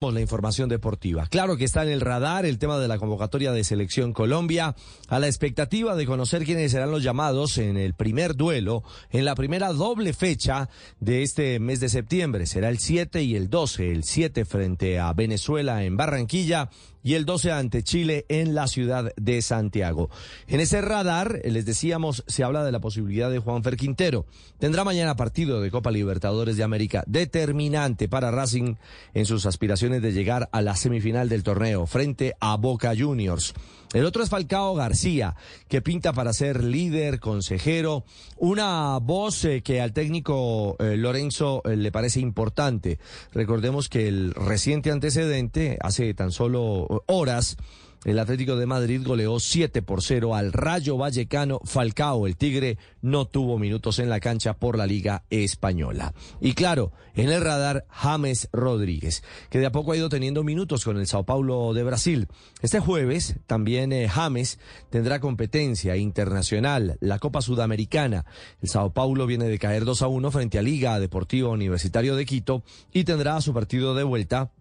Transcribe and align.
La 0.00 0.20
información 0.20 0.68
deportiva. 0.68 1.26
Claro 1.26 1.56
que 1.56 1.64
está 1.64 1.82
en 1.82 1.88
el 1.88 2.00
radar 2.00 2.46
el 2.46 2.58
tema 2.58 2.78
de 2.78 2.86
la 2.86 2.98
convocatoria 2.98 3.50
de 3.50 3.64
Selección 3.64 4.12
Colombia, 4.12 4.76
a 5.08 5.18
la 5.18 5.26
expectativa 5.26 5.96
de 5.96 6.06
conocer 6.06 6.44
quiénes 6.44 6.70
serán 6.70 6.92
los 6.92 7.02
llamados 7.02 7.58
en 7.58 7.76
el 7.76 7.94
primer 7.94 8.36
duelo, 8.36 8.84
en 9.10 9.24
la 9.24 9.34
primera 9.34 9.72
doble 9.72 10.12
fecha 10.12 10.68
de 11.00 11.24
este 11.24 11.58
mes 11.58 11.80
de 11.80 11.88
septiembre. 11.88 12.46
Será 12.46 12.68
el 12.68 12.78
7 12.78 13.24
y 13.24 13.34
el 13.34 13.50
12, 13.50 13.90
el 13.90 14.04
7 14.04 14.44
frente 14.44 15.00
a 15.00 15.12
Venezuela 15.14 15.82
en 15.82 15.96
Barranquilla 15.96 16.70
y 17.08 17.14
el 17.14 17.24
12 17.24 17.52
ante 17.52 17.82
Chile 17.82 18.26
en 18.28 18.54
la 18.54 18.66
ciudad 18.66 19.14
de 19.16 19.40
Santiago. 19.40 20.10
En 20.46 20.60
ese 20.60 20.82
radar, 20.82 21.40
les 21.42 21.64
decíamos, 21.64 22.22
se 22.26 22.44
habla 22.44 22.64
de 22.64 22.70
la 22.70 22.80
posibilidad 22.80 23.30
de 23.30 23.38
Juan 23.38 23.64
Fer 23.64 23.78
Quintero. 23.78 24.26
Tendrá 24.58 24.84
mañana 24.84 25.16
partido 25.16 25.62
de 25.62 25.70
Copa 25.70 25.90
Libertadores 25.90 26.58
de 26.58 26.64
América 26.64 27.04
determinante 27.06 28.10
para 28.10 28.30
Racing 28.30 28.74
en 29.14 29.24
sus 29.24 29.46
aspiraciones 29.46 30.02
de 30.02 30.12
llegar 30.12 30.50
a 30.52 30.60
la 30.60 30.76
semifinal 30.76 31.30
del 31.30 31.44
torneo 31.44 31.86
frente 31.86 32.34
a 32.40 32.58
Boca 32.58 32.92
Juniors. 32.94 33.54
El 33.94 34.04
otro 34.04 34.22
es 34.22 34.28
Falcao 34.28 34.74
García, 34.74 35.34
que 35.66 35.80
pinta 35.80 36.12
para 36.12 36.34
ser 36.34 36.62
líder, 36.62 37.20
consejero, 37.20 38.04
una 38.36 38.98
voz 38.98 39.46
eh, 39.46 39.62
que 39.62 39.80
al 39.80 39.94
técnico 39.94 40.76
eh, 40.78 40.98
Lorenzo 40.98 41.62
eh, 41.64 41.74
le 41.74 41.90
parece 41.90 42.20
importante. 42.20 42.98
Recordemos 43.32 43.88
que 43.88 44.06
el 44.06 44.34
reciente 44.34 44.90
antecedente, 44.90 45.78
hace 45.80 46.12
tan 46.12 46.32
solo 46.32 46.97
horas, 47.06 47.56
el 48.04 48.20
Atlético 48.20 48.54
de 48.54 48.66
Madrid 48.66 49.02
goleó 49.04 49.40
7 49.40 49.82
por 49.82 50.02
0 50.02 50.36
al 50.36 50.52
Rayo 50.52 50.96
Vallecano. 50.96 51.60
Falcao, 51.64 52.28
el 52.28 52.36
Tigre, 52.36 52.78
no 53.02 53.26
tuvo 53.26 53.58
minutos 53.58 53.98
en 53.98 54.08
la 54.08 54.20
cancha 54.20 54.54
por 54.54 54.78
la 54.78 54.86
Liga 54.86 55.24
Española. 55.30 56.14
Y 56.40 56.52
claro, 56.52 56.92
en 57.16 57.28
el 57.28 57.42
radar, 57.42 57.86
James 57.90 58.48
Rodríguez, 58.52 59.24
que 59.50 59.58
de 59.58 59.66
a 59.66 59.72
poco 59.72 59.92
ha 59.92 59.96
ido 59.96 60.08
teniendo 60.08 60.44
minutos 60.44 60.84
con 60.84 60.96
el 60.96 61.08
Sao 61.08 61.26
Paulo 61.26 61.74
de 61.74 61.82
Brasil. 61.82 62.28
Este 62.62 62.78
jueves 62.78 63.34
también 63.48 63.92
eh, 63.92 64.08
James 64.08 64.60
tendrá 64.90 65.18
competencia 65.18 65.96
internacional, 65.96 66.98
la 67.00 67.18
Copa 67.18 67.42
Sudamericana. 67.42 68.24
El 68.62 68.68
Sao 68.68 68.92
Paulo 68.92 69.26
viene 69.26 69.46
de 69.46 69.58
caer 69.58 69.84
2 69.84 70.02
a 70.02 70.06
1 70.06 70.30
frente 70.30 70.58
a 70.58 70.62
Liga 70.62 71.00
Deportiva 71.00 71.48
Universitario 71.48 72.14
de 72.14 72.26
Quito 72.26 72.62
y 72.92 73.02
tendrá 73.02 73.40
su 73.40 73.52
partido 73.52 73.96
de 73.96 74.04
vuelta 74.04 74.52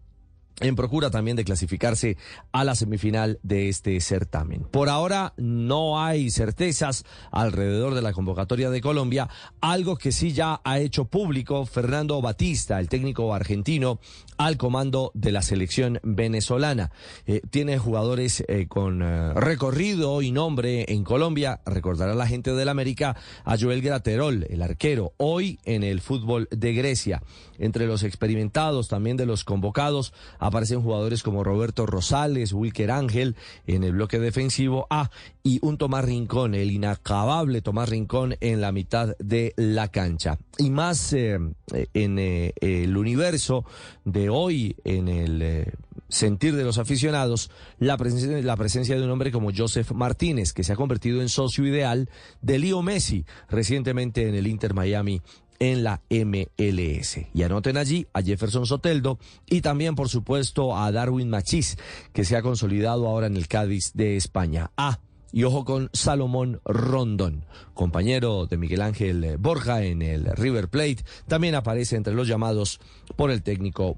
en 0.59 0.75
procura 0.75 1.11
también 1.11 1.37
de 1.37 1.43
clasificarse 1.43 2.17
a 2.51 2.63
la 2.63 2.75
semifinal 2.75 3.39
de 3.43 3.69
este 3.69 3.99
certamen. 4.01 4.63
Por 4.63 4.89
ahora 4.89 5.33
no 5.37 6.01
hay 6.01 6.31
certezas 6.31 7.05
alrededor 7.31 7.93
de 7.93 8.01
la 8.01 8.13
convocatoria 8.13 8.69
de 8.69 8.81
Colombia, 8.81 9.29
algo 9.61 9.97
que 9.97 10.11
sí 10.11 10.33
ya 10.33 10.61
ha 10.63 10.79
hecho 10.79 11.05
público 11.05 11.65
Fernando 11.65 12.21
Batista, 12.21 12.79
el 12.79 12.89
técnico 12.89 13.33
argentino, 13.33 13.99
al 14.37 14.57
comando 14.57 15.11
de 15.13 15.31
la 15.31 15.41
selección 15.41 15.99
venezolana. 16.03 16.91
Eh, 17.25 17.41
tiene 17.49 17.77
jugadores 17.77 18.43
eh, 18.47 18.67
con 18.67 19.01
eh, 19.01 19.33
recorrido 19.33 20.21
y 20.21 20.31
nombre 20.31 20.85
en 20.91 21.03
Colombia. 21.03 21.61
Recordará 21.65 22.13
la 22.15 22.27
gente 22.27 22.53
del 22.53 22.69
América 22.69 23.15
a 23.45 23.57
Joel 23.57 23.81
Graterol, 23.81 24.45
el 24.49 24.61
arquero, 24.61 25.13
hoy 25.17 25.59
en 25.65 25.83
el 25.83 26.01
fútbol 26.01 26.47
de 26.51 26.73
Grecia. 26.73 27.21
Entre 27.59 27.87
los 27.87 28.03
experimentados, 28.03 28.87
también 28.87 29.17
de 29.17 29.25
los 29.25 29.43
convocados, 29.43 30.13
aparecen 30.47 30.81
jugadores 30.81 31.23
como 31.23 31.43
Roberto 31.43 31.85
Rosales, 31.85 32.53
Wilker 32.53 32.91
Ángel 32.91 33.35
en 33.65 33.83
el 33.83 33.93
bloque 33.93 34.19
defensivo 34.19 34.87
A 34.89 35.09
y 35.43 35.59
un 35.61 35.77
Tomás 35.77 36.05
Rincón, 36.05 36.55
el 36.55 36.71
inacabable 36.71 37.61
Tomás 37.61 37.89
Rincón 37.89 38.35
en 38.41 38.61
la 38.61 38.71
mitad 38.71 39.15
de 39.19 39.53
la 39.55 39.89
cancha. 39.89 40.39
Y 40.57 40.69
más 40.69 41.13
eh, 41.13 41.37
en 41.93 42.19
eh, 42.19 42.53
el 42.61 42.97
universo 42.97 43.65
de 44.03 44.29
hoy, 44.29 44.75
en 44.83 45.07
el 45.07 45.41
eh, 45.41 45.71
sentir 46.09 46.55
de 46.55 46.63
los 46.63 46.77
aficionados, 46.77 47.51
la 47.79 47.97
presencia, 47.97 48.41
la 48.41 48.57
presencia 48.57 48.95
de 48.95 49.03
un 49.03 49.11
hombre 49.11 49.31
como 49.31 49.51
Joseph 49.55 49.91
Martínez, 49.91 50.53
que 50.53 50.63
se 50.63 50.73
ha 50.73 50.77
convertido 50.77 51.21
en 51.21 51.29
socio 51.29 51.65
ideal 51.65 52.09
de 52.41 52.59
Leo 52.59 52.81
Messi, 52.81 53.25
recientemente 53.49 54.27
en 54.27 54.35
el 54.35 54.47
Inter 54.47 54.73
Miami 54.73 55.21
en 55.59 55.83
la 55.83 56.01
MLS. 56.09 57.19
Y 57.33 57.43
anoten 57.43 57.77
allí 57.77 58.07
a 58.13 58.21
Jefferson 58.21 58.65
Soteldo 58.65 59.19
y 59.45 59.61
también, 59.61 59.95
por 59.95 60.09
supuesto, 60.09 60.77
a 60.77 60.91
Darwin 60.91 61.29
Machís, 61.29 61.77
que 62.13 62.25
se 62.25 62.35
ha 62.35 62.41
consolidado 62.41 63.07
ahora 63.07 63.27
en 63.27 63.37
el 63.37 63.47
Cádiz 63.47 63.91
de 63.93 64.17
España. 64.17 64.71
Ah, 64.77 64.99
y 65.31 65.43
ojo 65.43 65.65
con 65.65 65.89
Salomón 65.93 66.61
Rondón, 66.65 67.43
compañero 67.73 68.45
de 68.45 68.57
Miguel 68.57 68.81
Ángel 68.81 69.37
Borja 69.37 69.83
en 69.83 70.01
el 70.01 70.25
River 70.25 70.69
Plate, 70.69 71.03
también 71.27 71.55
aparece 71.55 71.95
entre 71.95 72.13
los 72.13 72.27
llamados 72.27 72.79
por 73.15 73.29
el 73.29 73.43
técnico. 73.43 73.95